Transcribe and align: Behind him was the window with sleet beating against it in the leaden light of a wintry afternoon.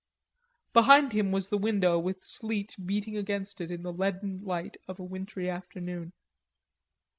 Behind 0.73 1.13
him 1.13 1.31
was 1.31 1.49
the 1.49 1.59
window 1.59 1.99
with 1.99 2.23
sleet 2.23 2.75
beating 2.83 3.17
against 3.17 3.61
it 3.61 3.69
in 3.69 3.83
the 3.83 3.93
leaden 3.93 4.43
light 4.43 4.75
of 4.87 4.99
a 4.99 5.03
wintry 5.03 5.47
afternoon. 5.47 6.11